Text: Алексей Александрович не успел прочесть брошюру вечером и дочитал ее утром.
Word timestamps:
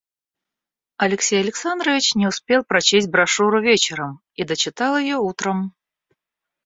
Алексей 0.97 1.39
Александрович 1.39 2.15
не 2.15 2.25
успел 2.27 2.63
прочесть 2.63 3.07
брошюру 3.07 3.61
вечером 3.61 4.19
и 4.33 4.43
дочитал 4.43 4.97
ее 4.97 5.17
утром. 5.17 5.75